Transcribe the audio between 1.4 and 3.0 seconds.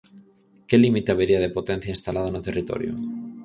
de potencia instalada no territorio?